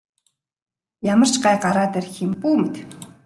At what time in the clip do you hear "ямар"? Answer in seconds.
1.13-1.29